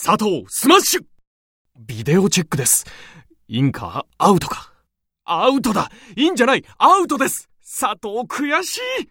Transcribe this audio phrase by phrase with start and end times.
[0.00, 1.02] 佐藤スマッシュ。
[1.76, 2.84] ビデオチェックです。
[3.48, 4.72] インかアウトか。
[5.24, 5.90] アウトだ。
[6.16, 6.64] インじゃない。
[6.78, 7.50] アウトです。
[7.80, 9.08] 佐藤悔しい。